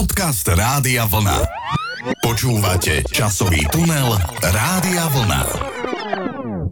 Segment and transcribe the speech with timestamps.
[0.00, 1.44] Podcast Rádia Vlna.
[2.24, 5.42] Počúvate časový tunel Rádia Vlna.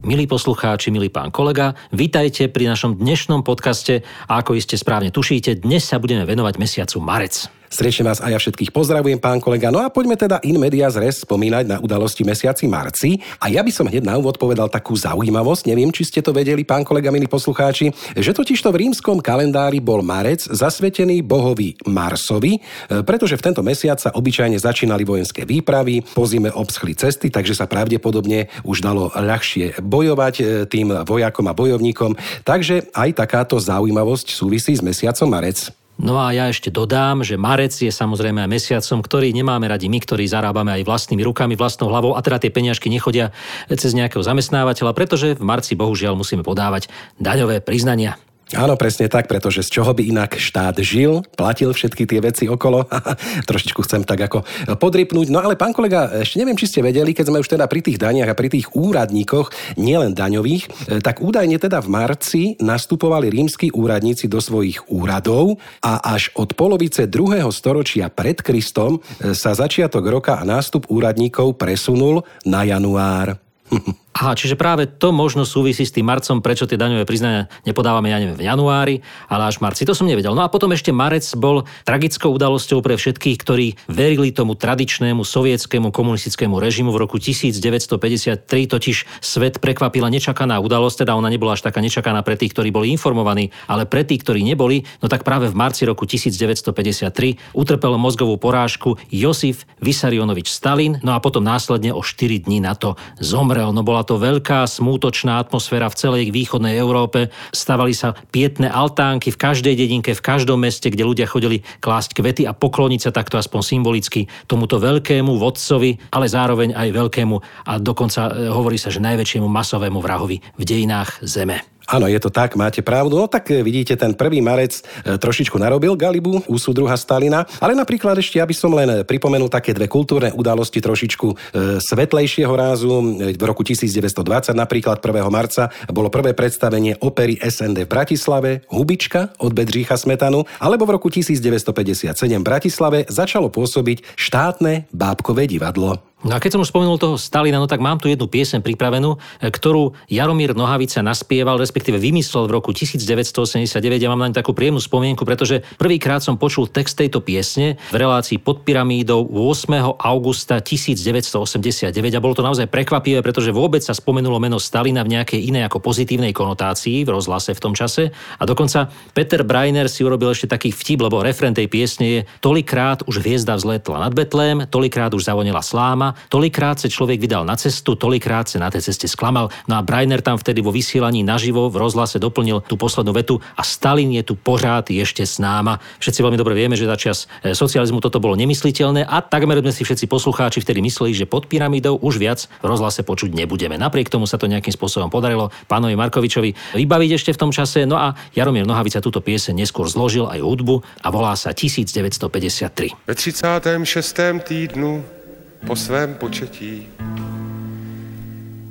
[0.01, 4.01] Milí poslucháči, milý pán kolega, vítajte pri našom dnešnom podcaste
[4.33, 7.53] a ako iste správne tušíte, dnes sa budeme venovať mesiacu marec.
[7.69, 9.69] Srdečne vás aj ja všetkých pozdravujem, pán kolega.
[9.69, 13.21] No a poďme teda in medias res spomínať na udalosti mesiaci marci.
[13.45, 16.65] A ja by som hneď na úvod povedal takú zaujímavosť, neviem, či ste to vedeli,
[16.65, 22.57] pán kolega, milí poslucháči, že totiž to v rímskom kalendári bol marec zasvetený bohovi Marsovi,
[22.57, 22.61] e,
[23.05, 27.69] pretože v tento mesiac sa obyčajne začínali vojenské výpravy, po zime obschli cesty, takže sa
[27.69, 32.17] pravdepodobne už dalo ľahšie bojovať e, tým vojakom a bojovníkom.
[32.49, 35.69] Takže aj takáto zaujímavosť súvisí s mesiacom marec.
[35.99, 39.99] No a ja ešte dodám, že marec je samozrejme aj mesiacom, ktorý nemáme radi my,
[39.99, 43.35] ktorí zarábame aj vlastnými rukami, vlastnou hlavou a teda tie peňažky nechodia
[43.67, 46.87] cez nejakého zamestnávateľa, pretože v marci bohužiaľ musíme podávať
[47.19, 48.15] daňové priznania.
[48.57, 52.89] Áno, presne tak, pretože z čoho by inak štát žil, platil všetky tie veci okolo.
[53.49, 54.41] Trošičku chcem tak ako
[54.81, 55.29] podrypnúť.
[55.29, 58.01] No ale pán kolega, ešte neviem, či ste vedeli, keď sme už teda pri tých
[58.01, 60.69] daniach a pri tých úradníkoch, nielen daňových, e,
[61.05, 67.05] tak údajne teda v marci nastupovali rímsky úradníci do svojich úradov a až od polovice
[67.05, 73.37] druhého storočia pred Kristom e, sa začiatok roka a nástup úradníkov presunul na január.
[74.19, 78.19] Aha, čiže práve to možno súvisí s tým marcom, prečo tie daňové priznania nepodávame, ja
[78.19, 78.99] neviem, v januári,
[79.31, 79.87] ale až v marci.
[79.87, 80.35] To som nevedel.
[80.35, 85.95] No a potom ešte marec bol tragickou udalosťou pre všetkých, ktorí verili tomu tradičnému sovietskému
[85.95, 86.91] komunistickému režimu.
[86.91, 92.35] V roku 1953 totiž svet prekvapila nečakaná udalosť, teda ona nebola až taká nečakaná pre
[92.35, 96.11] tých, ktorí boli informovaní, ale pre tých, ktorí neboli, no tak práve v marci roku
[96.11, 102.75] 1953 utrpel mozgovú porážku Josif Vysarionovič Stalin, no a potom následne o 4 dní na
[102.75, 103.71] to zomrel.
[103.71, 107.29] No bola to veľká smútočná atmosféra v celej východnej Európe.
[107.53, 112.49] Stavali sa pietné altánky v každej dedinke, v každom meste, kde ľudia chodili klásť kvety
[112.49, 117.37] a pokloniť sa takto aspoň symbolicky tomuto veľkému vodcovi, ale zároveň aj veľkému
[117.69, 121.78] a dokonca e, hovorí sa, že najväčšiemu masovému vrahovi v dejinách Zeme.
[121.89, 123.17] Áno, je to tak, máte pravdu.
[123.17, 127.73] No tak e, vidíte, ten prvý marec e, trošičku narobil Galibu u súdruha Stalina, ale
[127.73, 131.35] napríklad ešte, aby som len pripomenul také dve kultúrne udalosti trošičku e,
[131.81, 132.93] svetlejšieho rázu.
[133.33, 134.21] V roku 1920
[134.53, 135.33] napríklad 1.
[135.33, 141.09] marca bolo prvé predstavenie opery SND v Bratislave, Hubička od Bedřícha Smetanu, alebo v roku
[141.09, 146.05] 1957 v Bratislave začalo pôsobiť štátne bábkové divadlo.
[146.27, 149.23] No a keď som už spomenul toho Stalina, no tak mám tu jednu piesň pripravenú,
[149.39, 154.03] e, ktorú Jaromír Nohavica naspieval, respektíve vymyslel v roku 1989.
[154.03, 158.43] Ja mám na takú príjemnú spomienku, pretože prvýkrát som počul text tejto piesne v relácii
[158.43, 159.95] pod pyramídou 8.
[159.95, 165.55] augusta 1989 a bolo to naozaj prekvapivé, pretože vôbec sa spomenulo meno Stalina v nejakej
[165.55, 168.11] inej ako pozitívnej konotácii v rozhlase v tom čase.
[168.11, 173.07] A dokonca Peter Breiner si urobil ešte taký vtip, lebo refren tej piesne je Tolikrát
[173.07, 177.97] už hviezda vzletla nad Betlém, tolikrát už zavonila sláma, tolikrát sa človek vydal na cestu,
[177.97, 179.51] tolikrát sa na tej ceste sklamal.
[179.67, 183.63] No a Breiner tam vtedy vo vysielaní naživo v rozhlase doplnil tú poslednú vetu a
[183.65, 185.81] Stalin je tu pořád ešte s náma.
[185.99, 189.73] Všetci veľmi dobre vieme, že za čas e, socializmu toto bolo nemysliteľné a takmer sme
[189.75, 193.77] si všetci poslucháči vtedy mysleli, že pod pyramidou už viac v rozhlase počuť nebudeme.
[193.81, 197.85] Napriek tomu sa to nejakým spôsobom podarilo pánovi Markovičovi vybaviť ešte v tom čase.
[197.89, 202.95] No a Jaromír Nohavica túto piese neskôr zložil aj hudbu a volá sa 1953.
[203.09, 204.47] Ve 36.
[204.47, 205.18] týdnu
[205.67, 206.87] po svém početí.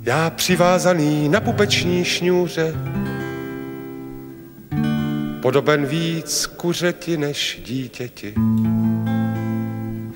[0.03, 2.73] Já přivázaný na pupeční šňůře,
[5.41, 8.33] podoben víc kuřeti než dítěti.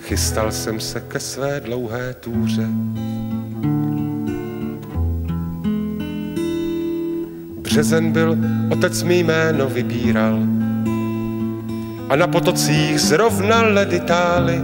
[0.02, 2.68] Chystal jsem se ke své dlouhé túře.
[7.62, 8.38] Březen byl,
[8.70, 10.40] otec mi jméno vybíral
[12.09, 14.62] a na potocích zrovna ledy tály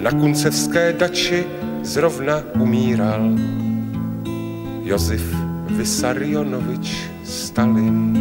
[0.00, 1.44] na kuncevské dači
[1.82, 3.36] zrovna umíral
[4.82, 5.22] Josif
[5.76, 8.18] Vysarionovič Stalin.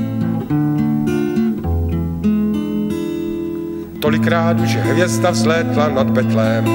[4.02, 6.66] Tolikrát už hvězda vzlétla nad Betlém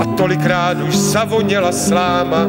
[0.00, 2.46] a tolikrát už zavoněla sláma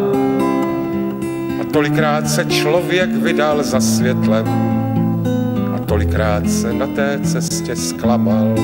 [1.61, 4.47] a tolikrát se člověk vydal za světlem
[5.75, 8.55] a tolikrát se na té cestě zklamal.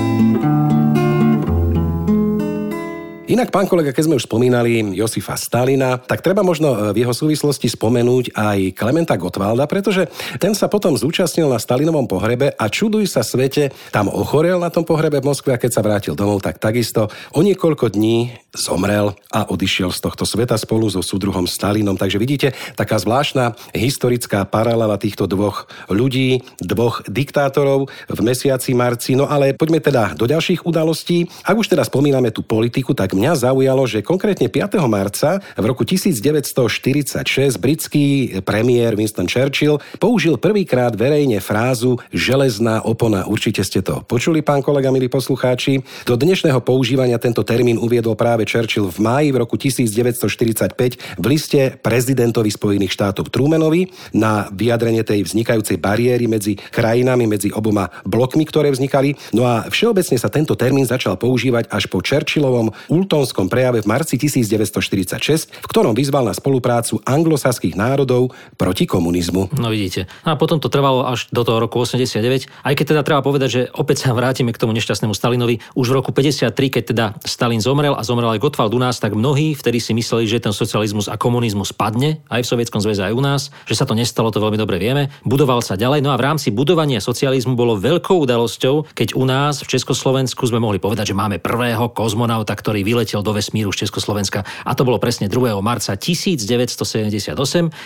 [3.30, 7.14] Inak, pán kolega, keď sme už spomínali Josifa Stalina, tak treba možno e, v jeho
[7.14, 10.10] súvislosti spomenúť aj Klementa Gottwalda, pretože
[10.42, 14.82] ten sa potom zúčastnil na Stalinovom pohrebe a čuduj sa svete, tam ochorel na tom
[14.82, 17.06] pohrebe v Moskve a keď sa vrátil domov, tak takisto.
[17.38, 21.98] O niekoľko dní zomrel a odišiel z tohto sveta spolu so súdruhom Stalinom.
[21.98, 29.14] Takže vidíte, taká zvláštna historická paralela týchto dvoch ľudí, dvoch diktátorov v mesiaci marci.
[29.18, 31.30] No ale poďme teda do ďalších udalostí.
[31.46, 34.82] Ak už teda spomíname tú politiku, tak mňa zaujalo, že konkrétne 5.
[34.90, 37.26] marca v roku 1946
[37.58, 43.26] britský premiér Winston Churchill použil prvýkrát verejne frázu železná opona.
[43.26, 45.82] Určite ste to počuli, pán kolega, milí poslucháči.
[46.06, 51.80] Do dnešného používania tento termín uviedol práve Churchill v máji v roku 1945 v liste
[51.80, 58.70] prezidentovi Spojených štátov Trumanovi na vyjadrenie tej vznikajúcej bariéry medzi krajinami, medzi oboma blokmi, ktoré
[58.70, 59.16] vznikali.
[59.32, 64.20] No a všeobecne sa tento termín začal používať až po Churchillovom Fultonskom prejave v marci
[64.20, 69.56] 1946, v ktorom vyzval na spoluprácu anglosaských národov proti komunizmu.
[69.56, 70.06] No vidíte.
[70.28, 73.62] A potom to trvalo až do toho roku 89, aj keď teda treba povedať, že
[73.74, 75.62] opäť sa vrátime k tomu nešťastnému Stalinovi.
[75.74, 79.18] Už v roku 53, keď teda Stalin zomrel a zomrel aj Gottwald u nás, tak
[79.18, 83.14] mnohí vtedy si mysleli, že ten socializmus a komunizmus padne aj v Sovietskom zväze aj
[83.14, 85.10] u nás, že sa to nestalo, to veľmi dobre vieme.
[85.26, 89.66] Budoval sa ďalej, no a v rámci budovania socializmu bolo veľkou udalosťou, keď u nás
[89.66, 94.46] v Československu sme mohli povedať, že máme prvého kozmonauta, ktorý vyletel do vesmíru z Československa.
[94.66, 95.58] A to bolo presne 2.
[95.60, 97.34] marca 1978,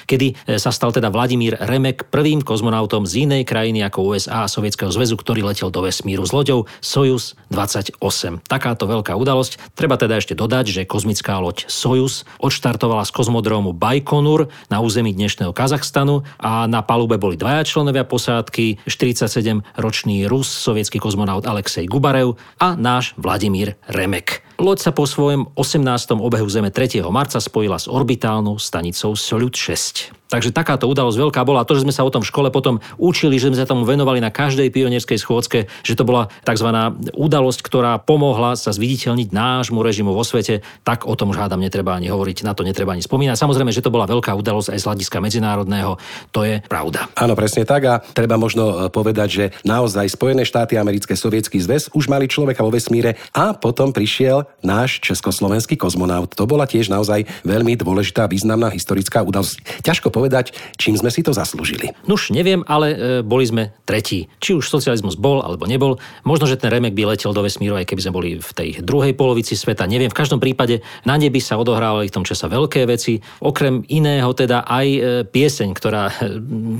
[0.06, 4.52] kedy e, sa stal teda Vladimír Remek prvým kozmonautom z inej krajiny ako USA a
[4.52, 7.98] Sovietskeho zväzu, ktorý letel do vesmíru s loďou Sojus 28.
[8.46, 9.74] Takáto veľká udalosť.
[9.78, 15.54] Treba teda ešte dodať, že kozmická loď Sojus odštartovala z kozmodrómu Baikonur na území dnešného
[15.54, 22.74] Kazachstanu a na palube boli dvaja členovia posádky, 47-ročný Rus, sovietský kozmonaut Alexej Gubarev a
[22.74, 24.42] náš Vladimír Remek.
[24.62, 25.86] Loď sa po svojom 18.
[26.18, 27.02] obehu Zeme 3.
[27.10, 30.23] marca spojila s orbitálnou stanicou Solut 6.
[30.34, 31.62] Takže takáto udalosť veľká bola.
[31.62, 33.86] A to, že sme sa o tom v škole potom učili, že sme sa tomu
[33.86, 36.74] venovali na každej pionierskej schôdzke, že to bola tzv.
[37.14, 41.94] udalosť, ktorá pomohla sa zviditeľniť nášmu režimu vo svete, tak o tom už hádam netreba
[41.94, 43.38] ani hovoriť, na to netreba ani spomínať.
[43.38, 46.02] Samozrejme, že to bola veľká udalosť aj z hľadiska medzinárodného,
[46.34, 47.06] to je pravda.
[47.14, 51.94] Áno, presne tak a treba možno e, povedať, že naozaj Spojené štáty americké sovietský zväz
[51.94, 56.34] už mali človeka vo vesmíre a potom prišiel náš československý kozmonaut.
[56.34, 59.86] To bola tiež naozaj veľmi dôležitá, významná historická udalosť.
[59.86, 61.92] Ťažko povedať, povedať, čím sme si to zaslúžili.
[62.08, 64.32] Nuž, neviem, ale e, boli sme tretí.
[64.40, 66.00] Či už socializmus bol alebo nebol.
[66.24, 69.12] Možno, že ten Remek by letel do vesmíru, aj keby sme boli v tej druhej
[69.20, 69.84] polovici sveta.
[69.84, 73.20] Neviem, v každom prípade na nebi sa odohrávali v tom čase veľké veci.
[73.44, 76.14] Okrem iného teda aj e, pieseň, ktorá e,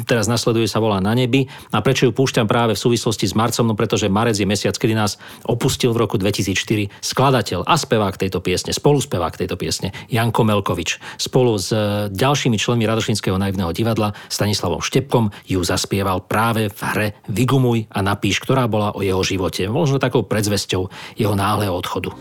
[0.08, 1.52] teraz nasleduje, sa volá Na nebi.
[1.76, 3.68] A prečo ju púšťam práve v súvislosti s marcom?
[3.68, 8.40] No pretože marec je mesiac, kedy nás opustil v roku 2004 skladateľ a spevák tejto
[8.40, 11.02] piesne, spoluspevák tejto piesne Janko Melkovič.
[11.20, 16.80] Spolu s e, ďalšími členmi Radošinského Slovenského naivného divadla Stanislavom Štepkom ju zaspieval práve v
[16.94, 19.66] hre Vygumuj a napíš, ktorá bola o jeho živote.
[19.66, 22.14] Možno takou predzvesťou jeho náhleho odchodu.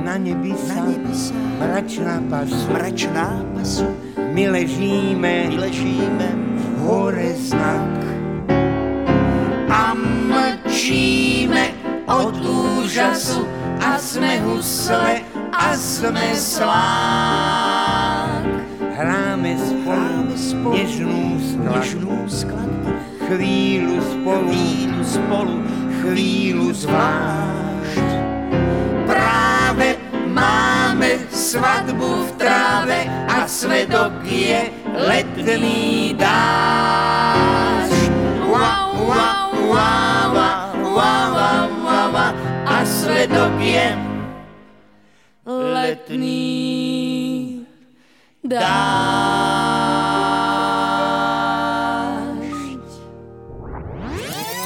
[0.00, 6.28] Na nebi sa, na nebi sa mračná pasu, mračná pasu, my ležíme, my ležíme,
[6.80, 8.00] hore znak.
[9.68, 9.92] A
[10.32, 11.76] mlčíme
[12.08, 13.44] od úžasu
[13.84, 15.20] a sme husle
[15.52, 17.87] a sme slák.
[18.98, 22.90] Hráme spolu, spolu nežnú skladbu, skladbu.
[23.30, 25.56] Chvíľu spolu, chvíľu spolu,
[26.02, 28.10] chvíľu zvlášť.
[29.06, 30.02] Práve
[30.34, 38.02] máme svadbu v tráve a svedok je letný dážď.
[38.50, 42.34] Wow, wow, wow, wow, wow, wow, wow,
[42.66, 43.94] a svedok je
[45.46, 46.57] letný
[48.48, 48.68] dážď.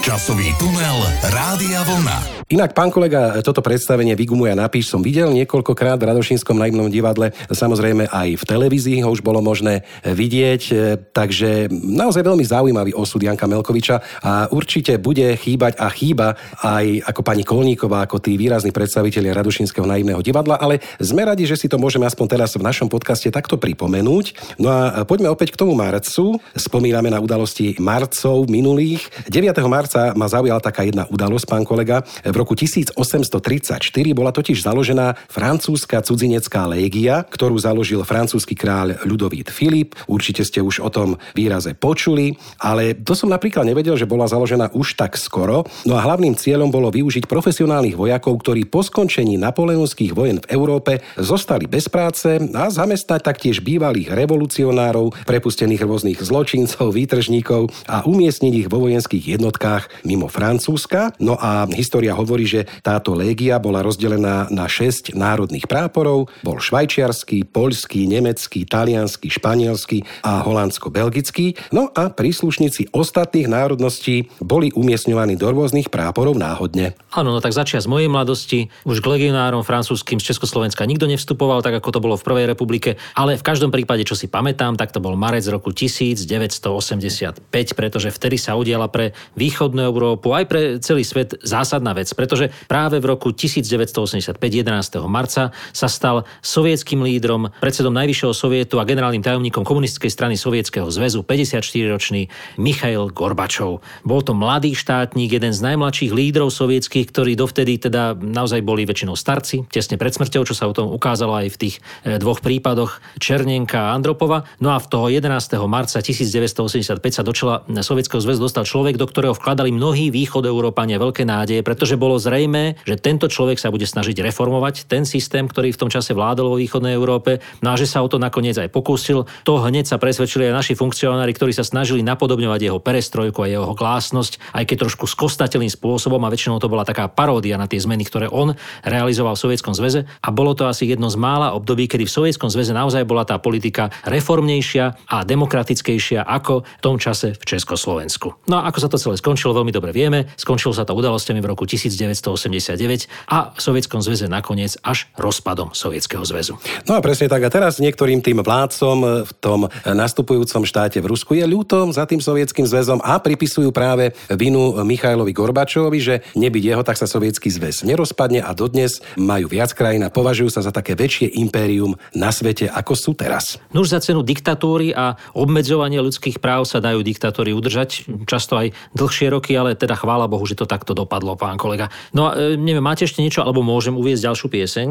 [0.02, 2.41] Časový tunel Rádia Vlna.
[2.52, 7.32] Inak, pán kolega, toto predstavenie Vigumuja napíš som videl niekoľkokrát v Radošínskom naivnom divadle.
[7.48, 13.24] Samozrejme aj v televízii ho už bolo možné vidieť, e, takže naozaj veľmi zaujímavý osud
[13.24, 18.68] Janka Melkoviča a určite bude chýbať a chýba aj ako pani Kolníková, ako tí výrazní
[18.68, 22.92] predstavitelia Radošínskeho naivného divadla, ale sme radi, že si to môžeme aspoň teraz v našom
[22.92, 24.60] podcaste takto pripomenúť.
[24.60, 26.36] No a poďme opäť k tomu marcu.
[26.52, 29.08] Spomíname na udalosti marcov minulých.
[29.32, 29.56] 9.
[29.64, 32.04] marca ma zaujala taká jedna udalosť, pán kolega.
[32.20, 33.78] V roku 1834
[34.10, 39.94] bola totiž založená francúzska cudzinecká légia, ktorú založil francúzsky kráľ Ľudovít Filip.
[40.10, 44.74] Určite ste už o tom výraze počuli, ale to som napríklad nevedel, že bola založená
[44.74, 45.62] už tak skoro.
[45.86, 50.98] No a hlavným cieľom bolo využiť profesionálnych vojakov, ktorí po skončení napoleonských vojen v Európe
[51.14, 58.68] zostali bez práce a zamestnať taktiež bývalých revolucionárov, prepustených rôznych zločincov, výtržníkov a umiestniť ich
[58.72, 61.14] vo vojenských jednotkách mimo Francúzska.
[61.20, 66.32] No a história hovorí, že táto légia bola rozdelená na 6 národných práporov.
[66.40, 71.60] Bol švajčiarsky, poľský, nemecký, taliansky, španielsky a holandsko-belgický.
[71.76, 76.96] No a príslušníci ostatných národností boli umiestňovaní do rôznych práporov náhodne.
[77.12, 78.72] Áno, no tak začia z mojej mladosti.
[78.88, 82.96] Už k legionárom francúzským z Československa nikto nevstupoval, tak ako to bolo v Prvej republike,
[83.12, 87.42] ale v každom prípade, čo si pamätám, tak to bol marec roku 1985,
[87.76, 93.02] pretože vtedy sa udiala pre východnú Európu aj pre celý svet zásadná vec, pretože práve
[93.02, 95.02] v roku 1985, 11.
[95.10, 101.26] marca, sa stal sovietským lídrom, predsedom Najvyššieho sovietu a generálnym tajomníkom komunistickej strany Sovietskeho zväzu
[101.26, 102.30] 54-ročný
[102.62, 103.82] Michail Gorbačov.
[104.06, 109.18] Bol to mladý štátnik, jeden z najmladších lídrov sovietských, ktorí dovtedy teda naozaj boli väčšinou
[109.18, 111.74] starci, tesne pred smrťou, čo sa o tom ukázalo aj v tých
[112.06, 114.46] e, dvoch prípadoch Černenka a Andropova.
[114.62, 115.26] No a v toho 11.
[115.66, 121.00] marca 1985 sa do čela Sovietskeho zväzu dostal človek, do ktorého vkladali mnohí východ Európania
[121.00, 125.70] veľké nádeje, pretože bolo zrejme, že tento človek sa bude snažiť reformovať ten systém, ktorý
[125.70, 127.38] v tom čase vládol vo východnej Európe.
[127.62, 130.74] No a že sa o to nakoniec aj pokúsil, to hneď sa presvedčili aj naši
[130.74, 136.18] funkcionári, ktorí sa snažili napodobňovať jeho perestrojku a jeho glásnosť, aj keď trošku skostatelným spôsobom
[136.26, 140.08] a väčšinou to bola taká paródia na tie zmeny, ktoré on realizoval v Sovietskom zväze.
[140.24, 143.38] A bolo to asi jedno z mála období, kedy v Sovietskom zväze naozaj bola tá
[143.38, 148.48] politika reformnejšia a demokratickejšia ako v tom čase v Československu.
[148.48, 150.32] No a ako sa to celé skončilo, veľmi dobre vieme.
[150.34, 156.24] Skončilo sa to udalosťami v roku 1989 a v Sovietskom zväze nakoniec až rozpadom Sovietskeho
[156.24, 156.56] zväzu.
[156.88, 157.44] No a presne tak.
[157.44, 162.20] A teraz niektorým tým vládcom v tom nastupujúcom štáte v Rusku je ľúto za tým
[162.22, 167.82] Sovietským zväzom a pripisujú práve vinu Michailovi Gorbačovovi, že nebyť jeho, tak sa Sovietský zväz
[167.82, 172.70] nerozpadne a dodnes majú viac krajín a považujú sa za také väčšie impérium na svete,
[172.70, 173.58] ako sú teraz.
[173.74, 179.32] Nuž za cenu diktatúry a obmedzovania ľudských práv sa dajú diktatúry udržať často aj dlhšie
[179.32, 181.81] roky, ale teda chvála Bohu, že to takto dopadlo, pán kolega.
[182.12, 184.88] No a e, neviem, máte ešte niečo, alebo môžem uviezť ďalšiu pieseň?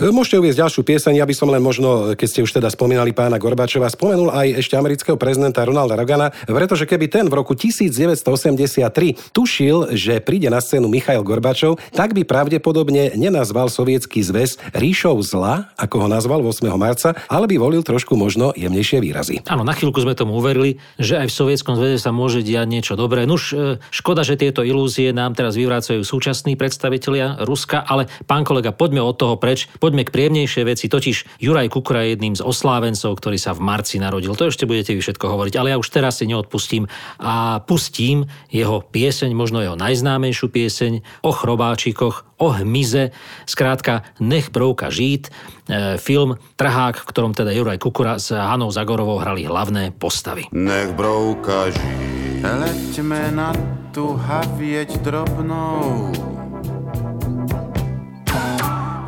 [0.00, 3.14] E, Môžete uviezť ďalšiu pieseň, ja by som len možno, keď ste už teda spomínali
[3.14, 9.34] pána Gorbačova, spomenul aj ešte amerického prezidenta Ronalda Reagana, pretože keby ten v roku 1983
[9.36, 15.70] tušil, že príde na scénu Michail Gorbačov, tak by pravdepodobne nenazval sovietský zväz ríšou zla,
[15.76, 16.66] ako ho nazval 8.
[16.74, 19.34] marca, ale by volil trošku možno jemnejšie výrazy.
[19.46, 22.94] Áno, na chvíľku sme tomu uverili, že aj v Sovietskom zväze sa môže diať niečo
[22.94, 23.28] dobré.
[23.28, 28.74] Nuž, e, škoda, že tieto ilúzie nám teraz vyvracajú súčasní predstavitelia Ruska, ale pán kolega,
[28.74, 30.90] poďme od toho preč, poďme k príjemnejšej veci.
[30.90, 34.34] Totiž Juraj Kukura je jedným z oslávencov, ktorý sa v marci narodil.
[34.34, 36.90] To ešte budete vy všetko hovoriť, ale ja už teraz si neodpustím
[37.22, 43.14] a pustím jeho pieseň, možno jeho najznámejšiu pieseň o chrobáčikoch, o hmyze,
[43.46, 45.30] skrátka Nech brouka žít,
[45.70, 50.50] e, film Trhák, v ktorom teda Juraj Kukura s Hanou Zagorovou hrali hlavné postavy.
[50.50, 52.23] Nech brouka žít.
[52.44, 53.52] Leďme na
[53.92, 56.12] tu havěť drobnou.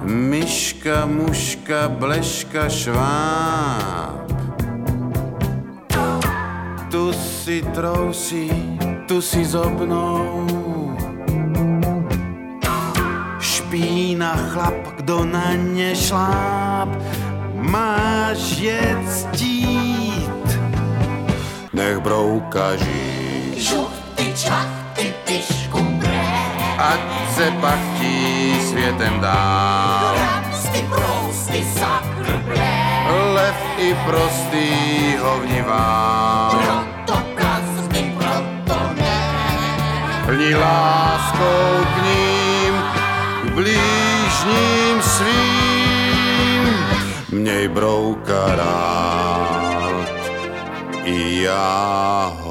[0.03, 4.33] Myška, muška, bleška, šváb.
[6.91, 8.79] Tu si trousí,
[9.09, 10.47] tu si zobnou.
[13.41, 16.89] Špína chlap, kdo na ně šláp,
[17.55, 18.65] máš
[19.07, 20.49] ctít.
[21.73, 23.16] Nech brouka žít.
[23.57, 25.81] Žuchty, čachty, tyšku,
[26.79, 27.01] Ať
[27.35, 30.15] se pachtí světem dál.
[30.17, 32.77] Ramsty, prousty, zakrblé.
[33.35, 34.69] Lev i prostý
[35.21, 36.51] hovnivá.
[36.53, 39.21] Proto prazdy, proto ne.
[40.27, 42.75] Plní láskou k ním,
[43.45, 46.75] k blížním svým.
[47.31, 49.57] Měj brouka rád.
[51.05, 52.46] I já ho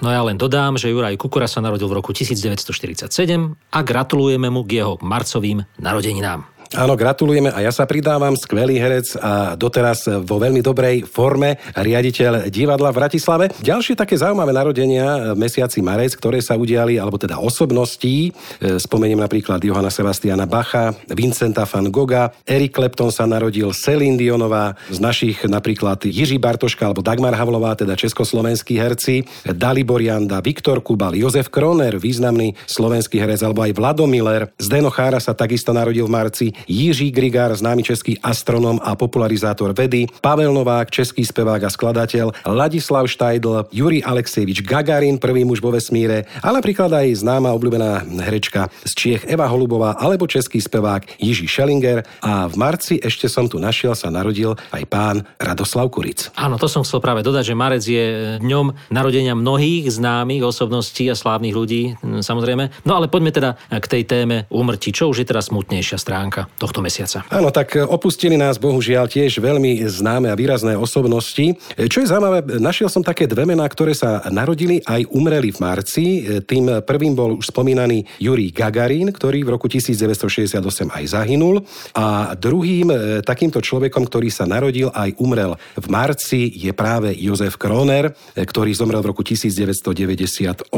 [0.00, 3.12] No ja len dodám, že Juraj Kukura sa narodil v roku 1947
[3.52, 6.59] a gratulujeme mu k jeho marcovým narodeninám.
[6.70, 12.46] Áno, gratulujeme a ja sa pridávam, skvelý herec a doteraz vo veľmi dobrej forme riaditeľ
[12.46, 13.44] divadla v Bratislave.
[13.58, 18.30] Ďalšie také zaujímavé narodenia v mesiaci marec, ktoré sa udiali, alebo teda osobností,
[18.62, 24.78] e, spomeniem napríklad Johana Sebastiana Bacha, Vincenta van Gogha, Eric Clapton sa narodil, Celine Dionová,
[24.94, 31.18] z našich napríklad Jiří Bartoška alebo Dagmar Havlová, teda československí herci, Dalibor Janda, Viktor Kubal,
[31.18, 36.14] Jozef Kroner, významný slovenský herec, alebo aj Vlado Miller, Zdeno Chára sa takisto narodil v
[36.14, 42.32] marci, Jiří Grigár, známy český astronóm a popularizátor vedy, Pavel Novák, český spevák a skladateľ,
[42.46, 48.68] Ladislav Štajdl, Juri Alexejevič Gagarin, prvý muž vo vesmíre, ale napríklad aj známa obľúbená herečka
[48.84, 53.62] z Čiech Eva Holubová alebo český spevák Jiří Schellinger a v marci ešte som tu
[53.62, 56.34] našiel sa narodil aj pán Radoslav Kuric.
[56.34, 61.14] Áno, to som chcel práve dodať, že marec je dňom narodenia mnohých známych osobností a
[61.14, 62.84] slávnych ľudí, samozrejme.
[62.84, 66.80] No ale poďme teda k tej téme úmrtí, čo už je teraz smutnejšia stránka tohto
[66.80, 67.22] mesiaca.
[67.30, 71.56] Áno, tak opustili nás bohužiaľ tiež veľmi známe a výrazné osobnosti.
[71.76, 76.04] Čo je zaujímavé, našiel som také dve mená, ktoré sa narodili aj umreli v marci.
[76.44, 80.56] Tým prvým bol už spomínaný Jurij Gagarin, ktorý v roku 1968
[80.90, 81.62] aj zahynul.
[81.96, 87.60] A druhým e, takýmto človekom, ktorý sa narodil aj umrel v marci, je práve Jozef
[87.60, 90.70] Kroner, e, ktorý zomrel v roku 1998.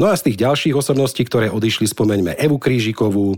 [0.00, 3.36] No a z tých ďalších osobností, ktoré odišli, spomeňme Evu Krížikovú, e,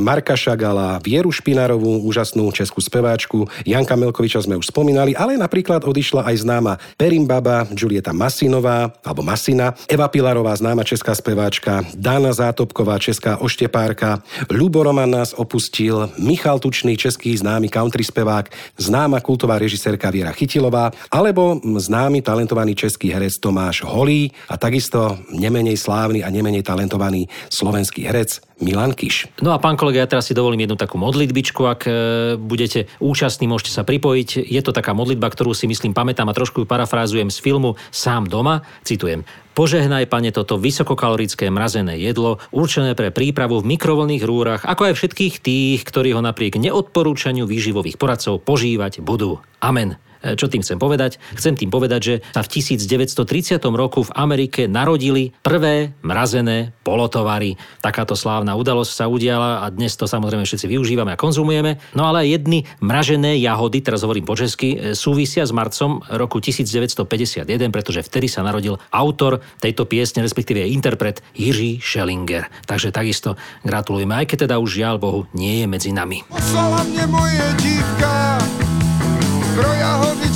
[0.00, 6.26] Marka Šagala, Vieru Špinarovú, úžasnú českú speváčku, Janka Melkoviča sme už spomínali, ale napríklad odišla
[6.26, 13.38] aj známa Perimbaba, Julieta Masinová, alebo Masina, Eva Pilarová, známa česká speváčka, Dana Zátopková, česká
[13.38, 20.34] oštepárka, Ľubo Roman nás opustil, Michal Tučný, český známy country spevák, známa kultová režisérka Viera
[20.34, 27.30] Chytilová, alebo známy talentovaný český herec Tomáš Holý a takisto nemenej slávny a nemenej talentovaný
[27.54, 29.30] slovenský herec Milan Kiš.
[29.42, 31.92] No a pán kolega, ja teraz si dovolím jednu takú modlitbičku, ak e,
[32.38, 34.46] budete účastní, môžete sa pripojiť.
[34.46, 38.30] Je to taká modlitba, ktorú si myslím pamätám a trošku ju parafrázujem z filmu Sám
[38.30, 38.62] doma.
[38.86, 39.26] Citujem.
[39.54, 45.34] Požehnaj, pane, toto vysokokalorické mrazené jedlo, určené pre prípravu v mikrovlných rúrach, ako aj všetkých
[45.38, 49.38] tých, ktorí ho napriek neodporúčaniu výživových poradcov požívať budú.
[49.62, 49.94] Amen.
[50.24, 51.20] E, čo tým chcem povedať?
[51.36, 57.60] Chcem tým povedať, že sa v 1930 roku v Amerike narodili prvé mrazené polotovary.
[57.84, 61.76] Takáto slávna udalosť sa udiala a dnes to samozrejme všetci využívame a konzumujeme.
[61.92, 67.68] No ale jedny mražené jahody, teraz hovorím po česky, e, súvisia s marcom roku 1951,
[67.68, 72.48] pretože vtedy sa narodil autor tejto piesne, respektíve interpret Jiří Schellinger.
[72.64, 76.24] Takže takisto gratulujeme, aj keď teda už žiaľ Bohu nie je medzi nami.
[76.32, 78.33] Poslala mne moje dívka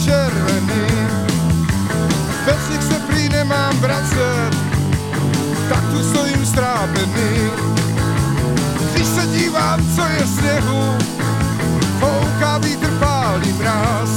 [0.08, 0.88] červený.
[2.46, 4.52] Bez nich se prý nemám vracet,
[5.68, 7.50] tak tu stojím strápený.
[8.92, 10.98] Když se dívám, co je sněhu,
[12.00, 14.10] fouká vítr pálí mráz.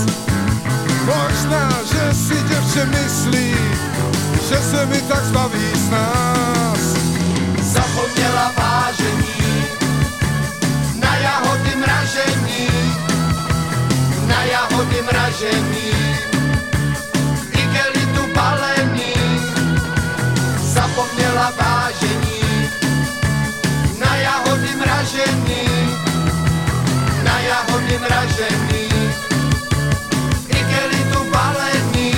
[1.06, 3.56] Možná, že si děvče myslí,
[4.50, 6.82] že se mi tak zbaví z nás.
[7.62, 8.91] Zapomněla vážení
[14.62, 15.90] na jahody mražení,
[17.50, 19.14] igelitu balení.
[20.62, 22.70] Zapomněla vážení
[24.00, 25.66] na jahody mražení,
[27.24, 27.98] na jahody
[31.32, 32.14] balení.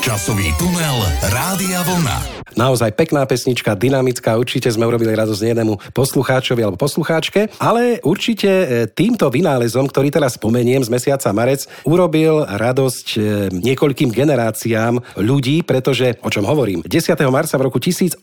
[0.00, 2.33] Časový tunel Rádia Vlna.
[2.54, 8.66] Naozaj pekná pesnička, dynamická, určite sme urobili radosť jednému poslucháčovi alebo poslucháčke, ale určite e,
[8.86, 13.18] týmto vynálezom, ktorý teraz spomeniem z mesiaca marec, urobil radosť e,
[13.58, 17.18] niekoľkým generáciám ľudí, pretože, o čom hovorím, 10.
[17.26, 18.22] marca v roku 1876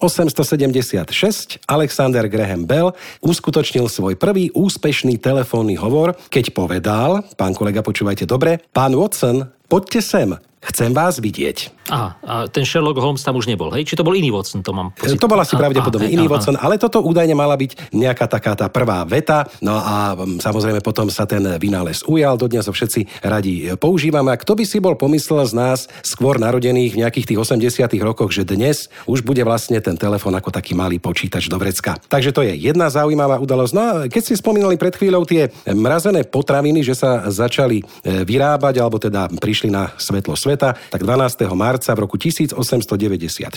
[1.67, 8.63] Alexander Graham Bell uskutočnil svoj prvý úspešný telefónny hovor, keď povedal, pán kolega, počúvajte dobre,
[8.71, 11.81] pán Watson, poďte sem, chcem vás vidieť.
[11.91, 13.83] Aha, a ten Sherlock Holmes tam už nebol, hej?
[13.83, 15.17] Či to bol iný Watson, to mám pocit.
[15.17, 16.37] To bol asi pravdepodobne iný aha.
[16.37, 19.49] Watson, ale toto údajne mala byť nejaká taká tá prvá veta.
[19.59, 24.31] No a mm, samozrejme potom sa ten vynález ujal, dodnes ho všetci radi používame.
[24.31, 28.31] A kto by si bol pomyslel z nás skôr narodených v nejakých tých 80 rokoch,
[28.31, 31.97] že dnes už bude vlastne ten telefon ako taký malý počítač do vrecka.
[32.07, 33.73] Takže to je jedna zaujímavá udalosť.
[33.73, 38.79] No a keď si spomínali pred chvíľou tie mrazené potraviny, že sa začali e, vyrábať,
[38.79, 41.47] alebo teda prišli na svetlo sveta, marca, tak 12.
[41.57, 43.49] marca v roku 1894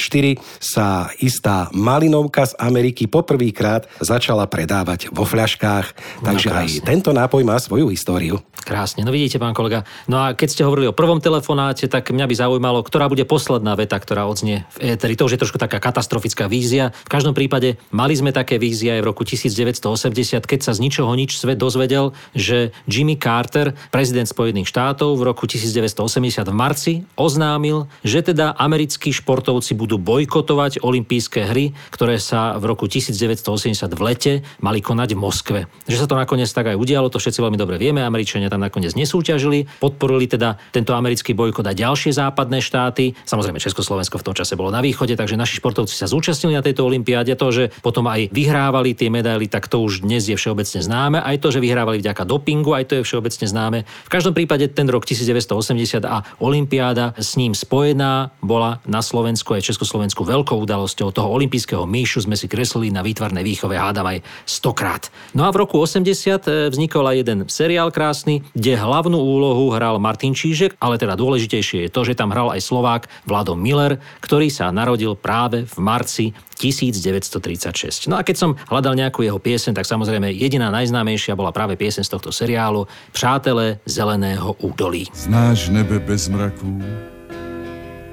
[0.63, 5.87] sa istá malinovka z Ameriky poprvýkrát začala predávať vo fľaškách.
[6.25, 6.81] No, Takže krásne.
[6.81, 8.41] aj tento nápoj má svoju históriu.
[8.65, 9.85] Krásne, no vidíte, pán kolega.
[10.09, 13.77] No a keď ste hovorili o prvom telefonáte, tak mňa by zaujímalo, ktorá bude posledná
[13.77, 15.21] veta, ktorá odznie v éteri.
[15.21, 16.97] To už je trošku taká katastrofická vízia.
[17.05, 21.13] V každom prípade mali sme také vízie aj v roku 1980, keď sa z ničoho
[21.13, 26.84] nič svet dozvedel, že Jimmy Carter, prezident Spojených štátov, v roku 1980 v marci
[27.17, 34.03] oznámil, že teda americkí športovci budú bojkotovať olympijské hry, ktoré sa v roku 1980 v
[34.05, 35.61] lete mali konať v Moskve.
[35.89, 38.05] Že sa to nakoniec tak aj udialo, to všetci veľmi dobre vieme.
[38.05, 43.17] Američania tam nakoniec nesúťažili, podporili teda tento americký bojkot a ďalšie západné štáty.
[43.27, 46.85] Samozrejme Československo v tom čase bolo na východe, takže naši športovci sa zúčastnili na tejto
[46.87, 47.33] olympiáde.
[47.35, 51.19] To, že potom aj vyhrávali tie medaily, tak to už dnes je všeobecne známe.
[51.19, 53.79] Aj to, že vyhrávali vďaka dopingu, aj to je všeobecne známe.
[53.83, 56.74] V každom prípade ten rok 1980 a olympiáda
[57.19, 61.13] s ním spojená bola na Slovensku aj Československu veľkou udalosťou.
[61.13, 65.13] Toho olympijského myšu sme si kreslili na výtvarnej výchove hádam aj stokrát.
[65.37, 70.01] No a v roku 80 e, vznikol aj jeden seriál krásny, kde hlavnú úlohu hral
[70.01, 74.49] Martin Čížek, ale teda dôležitejšie je to, že tam hral aj Slovák Vlado Miller, ktorý
[74.49, 78.07] sa narodil práve v marci 1936.
[78.09, 82.07] No a keď som hľadal nejakú jeho piesen, tak samozrejme jediná najznámejšia bola práve piesen
[82.07, 85.07] z tohto seriálu Přátelé zeleného údolí.
[85.15, 86.83] Znáš nebe bez mraků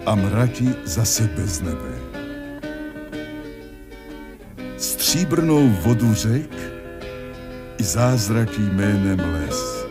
[0.06, 1.92] a mraky zase bez nebe.
[4.78, 6.52] Stříbrnou vodu řek
[7.78, 9.86] i zázraky jménem les.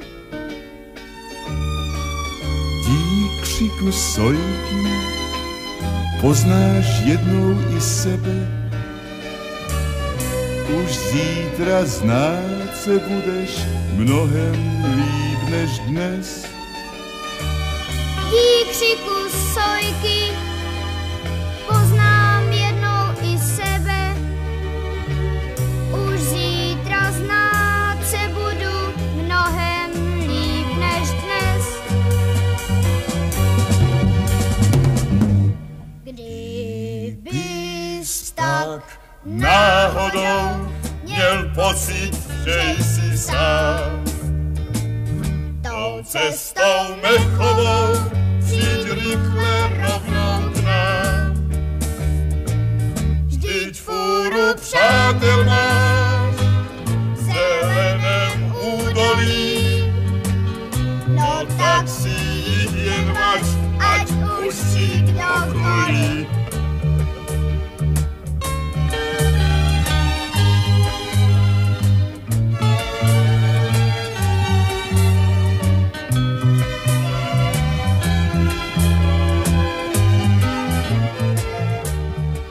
[2.86, 4.99] Dík křiku sojky
[6.20, 8.36] poznáš jednou i sebe.
[10.84, 13.50] Už zítra znát se budeš
[13.92, 14.54] mnohem
[14.96, 16.46] líp než dnes.
[18.30, 19.16] Dík křiku
[19.54, 20.49] sojky
[38.40, 38.82] tak
[39.24, 40.68] náhodou
[41.04, 42.10] měl pocit,
[42.44, 44.04] že jsi sám.
[45.62, 48.10] Tou cestou mechovou
[48.44, 51.34] přijď rychle rovnou k nám.
[53.26, 56.34] Vždyť fůru přátel máš
[57.14, 59.84] v zeleném údolí.
[61.08, 63.42] No tak si jich jen mač,
[63.78, 66.39] ať už si kdokoliv.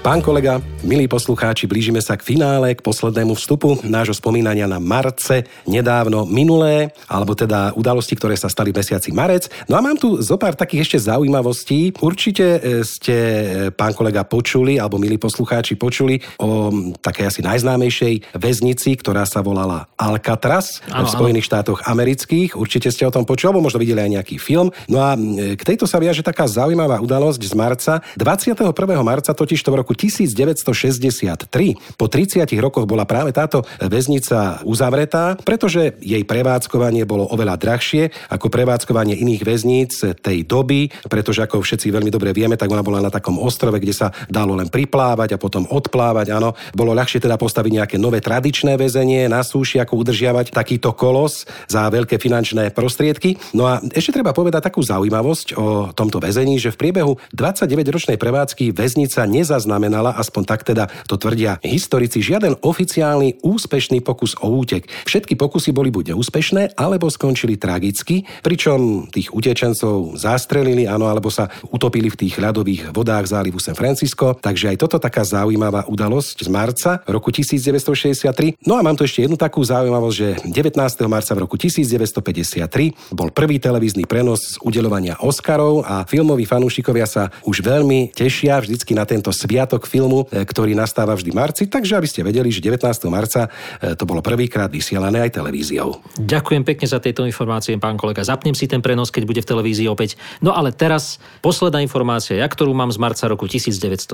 [0.10, 5.46] Pán kolega, milí poslucháči, blížime sa k finále, k poslednému vstupu nášho spomínania na marce,
[5.70, 9.54] nedávno minulé, alebo teda udalosti, ktoré sa stali v mesiaci marec.
[9.70, 11.94] No a mám tu zo pár takých ešte zaujímavostí.
[12.02, 16.74] Určite e, ste, e, pán kolega, počuli, alebo milí poslucháči, počuli o
[17.06, 21.50] takej asi najznámejšej väznici, ktorá sa volala Alcatraz ano, v Spojených ano.
[21.54, 22.58] štátoch amerických.
[22.58, 24.74] Určite ste o tom počuli, alebo možno videli aj nejaký film.
[24.90, 25.14] No a
[25.54, 27.94] k tejto sa viaže taká zaujímavá udalosť z marca.
[28.18, 28.74] 21.
[29.06, 36.00] marca totiž to v roku 1963 po 30 rokoch bola práve táto väznica uzavretá, pretože
[36.00, 39.92] jej prevádzkovanie bolo oveľa drahšie ako prevádzkovanie iných väzníc
[40.24, 43.92] tej doby, pretože ako všetci veľmi dobre vieme, tak ona bola na takom ostrove, kde
[43.92, 46.32] sa dalo len priplávať a potom odplávať.
[46.32, 51.44] Áno, bolo ľahšie teda postaviť nejaké nové tradičné väzenie na súši, ako udržiavať takýto kolos
[51.68, 53.36] za veľké finančné prostriedky.
[53.52, 58.72] No a ešte treba povedať takú zaujímavosť o tomto väzení, že v priebehu 29-ročnej prevádzky
[58.72, 64.86] väznica nezaznamenala nezaznamenala, aspoň tak teda to tvrdia historici, žiaden oficiálny úspešný pokus o útek.
[65.10, 71.50] Všetky pokusy boli buď neúspešné, alebo skončili tragicky, pričom tých utečencov zastrelili, áno, alebo sa
[71.74, 74.38] utopili v tých ľadových vodách zálivu San Francisco.
[74.38, 78.62] Takže aj toto taká zaujímavá udalosť z marca roku 1963.
[78.70, 80.78] No a mám tu ešte jednu takú zaujímavosť, že 19.
[81.10, 87.24] marca v roku 1953 bol prvý televízny prenos z udelovania Oscarov a filmoví fanúšikovia sa
[87.48, 91.94] už veľmi tešia vždycky na tento sviat sviatok filmu, e, ktorý nastáva vždy marci, takže
[91.94, 92.82] aby ste vedeli, že 19.
[93.14, 96.02] marca e, to bolo prvýkrát vysielané aj televíziou.
[96.18, 98.26] Ďakujem pekne za tieto informácie, pán kolega.
[98.26, 100.18] Zapnem si ten prenos, keď bude v televízii opäť.
[100.42, 104.10] No ale teraz posledná informácia, ja, ktorú mám z marca roku 1920,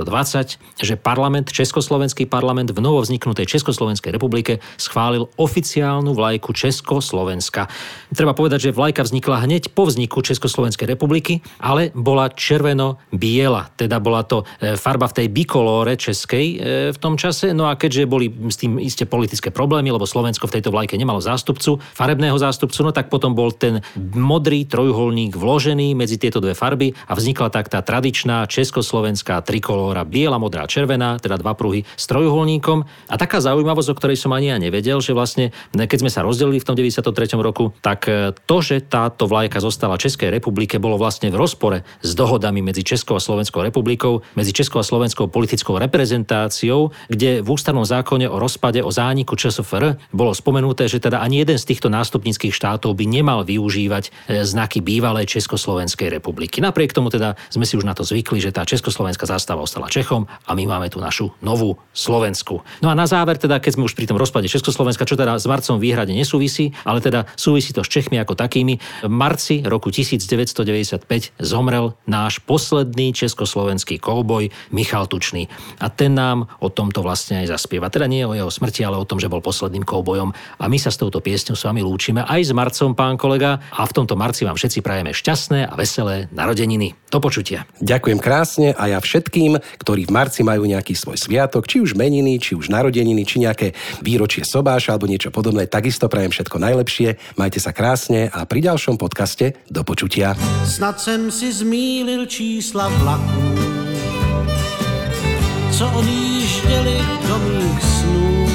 [0.59, 7.71] že parlament, Československý parlament v novovzniknutej Československej republike schválil oficiálnu vlajku Československa.
[8.11, 14.27] Treba povedať, že vlajka vznikla hneď po vzniku Československej republiky, ale bola červeno-biela, teda bola
[14.27, 16.57] to e, farba v tej bikolóre českej e,
[16.89, 17.53] v tom čase.
[17.53, 21.21] No a keďže boli s tým isté politické problémy, lebo Slovensko v tejto vlajke nemalo
[21.21, 23.85] zástupcu, farebného zástupcu, no tak potom bol ten
[24.17, 30.41] modrý trojuholník vložený medzi tieto dve farby a vznikla tak tá tradičná československá trikolóra biela,
[30.41, 32.81] modrá, červená, teda dva pruhy s trojuholníkom.
[33.13, 36.57] A taká zaujímavosť, o ktorej som ani ja nevedel, že vlastne keď sme sa rozdelili
[36.57, 37.37] v tom 93.
[37.37, 42.17] roku, tak e, to, že táto vlajka zostala Českej republike, bolo vlastne v rozpore s
[42.17, 47.83] dohodami medzi Českou a Slovenskou republikou, medzi Českou a Slovenskou politickou reprezentáciou, kde v ústavnom
[47.83, 52.55] zákone o rozpade, o zániku ČSFR bolo spomenuté, že teda ani jeden z týchto nástupnických
[52.55, 56.63] štátov by nemal využívať e, znaky bývalej Československej republiky.
[56.63, 60.23] Napriek tomu teda sme si už na to zvykli, že tá Československá zástava ostala Čechom
[60.23, 62.63] a my máme tu našu novú Slovensku.
[62.79, 65.43] No a na záver teda, keď sme už pri tom rozpade Československa, čo teda s
[65.43, 71.35] marcom výhrade nesúvisí, ale teda súvisí to s Čechmi ako takými, v marci roku 1995
[71.43, 75.49] zomrel náš posledný československý kouboj Michal Tučný.
[75.81, 77.89] A ten nám o tomto vlastne aj zaspieva.
[77.89, 80.29] Teda nie o jeho smrti, ale o tom, že bol posledným koubojom.
[80.61, 83.57] A my sa s touto piesňou s vami lúčime aj s marcom, pán kolega.
[83.73, 86.93] A v tomto marci vám všetci prajeme šťastné a veselé narodeniny.
[87.09, 87.65] Do počutia.
[87.81, 92.37] Ďakujem krásne a ja všetkým, ktorí v marci majú nejaký svoj sviatok, či už meniny,
[92.37, 93.73] či už narodeniny, či nejaké
[94.05, 97.17] výročie sobáša alebo niečo podobné, takisto prajem všetko najlepšie.
[97.41, 100.37] Majte sa krásne a pri ďalšom podcaste do počutia.
[100.69, 103.55] Snad jsem si zmílil čísla vlaků,
[105.77, 108.47] co odjížděli do mých snů,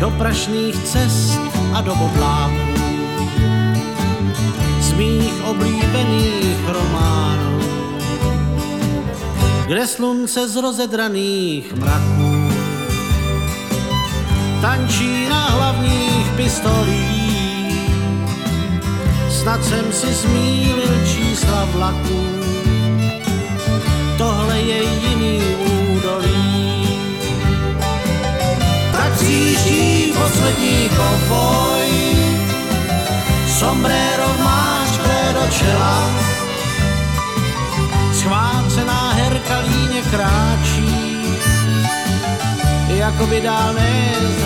[0.00, 1.40] do prašných cest
[1.74, 2.74] a do bodláků,
[4.80, 7.60] z mých oblíbených románů,
[9.66, 12.50] kde slunce z rozedraných mraků.
[14.60, 17.90] Tančí na hlavních pistolích.
[19.30, 22.33] Snad jsem si zmílil čísla vlaků.
[29.24, 31.88] Přijíždí poslední kovboj,
[33.58, 36.10] sombrero mášklé do čela.
[38.12, 41.24] Schvácená herka líně kráčí,
[42.88, 43.74] jako by dál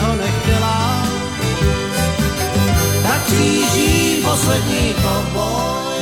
[0.02, 1.06] ho nechtěla
[3.02, 5.98] tak kříží poslední kovboj.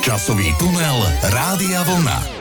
[0.00, 2.39] Časový tunel Rádia Vlna.